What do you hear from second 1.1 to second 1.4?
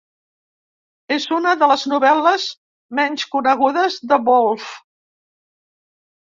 És